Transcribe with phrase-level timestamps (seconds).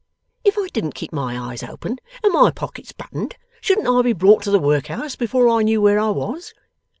[0.43, 4.41] If I didn't keep my eyes open, and my pockets buttoned, shouldn't I be brought
[4.45, 6.55] to the workhouse before I knew where I was?